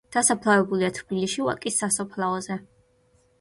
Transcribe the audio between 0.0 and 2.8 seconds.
დასაფლავებულია თბილისში, ვაკის სასაფლაოზე.